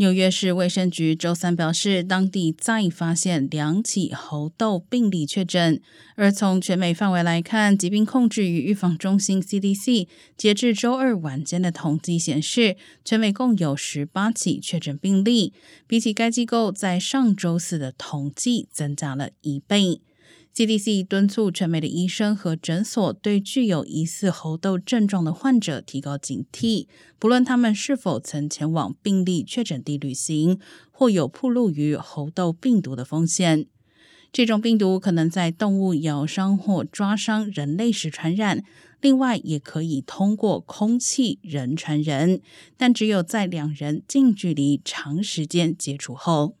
[0.00, 5.78] 纽约市卫生局周三表示，当地再发现两起猴痘病例确诊。
[6.16, 10.08] 而从全美范围来看，疾病控制与预防中心 （CDC）
[10.38, 15.52] 截至周二晚间的统计显示，全美共有十八起确诊病例，
[15.86, 20.00] 比起该机构在上周四的统计增加了一倍。
[20.54, 26.86] CDC 敦促全美的医生和诊所对具有疑似猴痘症状的患者提高警惕，
[27.18, 30.58] 不论他们是否曾前往病例确诊地旅行，
[30.90, 33.66] 或有暴露于猴痘病毒的风险。
[34.32, 38.64] 这种病毒可能在动物咬伤或抓伤人类时传染，
[39.00, 42.40] 另外也可以通过空气人传人，
[42.76, 46.56] 但只有在两人近距离长时间接触后。